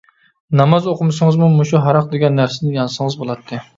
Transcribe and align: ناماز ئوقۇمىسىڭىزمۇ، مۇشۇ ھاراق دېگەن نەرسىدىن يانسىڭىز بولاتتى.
ناماز 0.61 0.87
ئوقۇمىسىڭىزمۇ، 0.93 1.49
مۇشۇ 1.57 1.81
ھاراق 1.83 2.09
دېگەن 2.15 2.41
نەرسىدىن 2.43 2.73
يانسىڭىز 2.79 3.19
بولاتتى. 3.23 3.63